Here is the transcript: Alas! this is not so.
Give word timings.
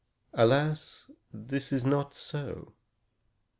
Alas! 0.33 1.11
this 1.31 1.71
is 1.71 1.85
not 1.85 2.15
so. 2.15 2.73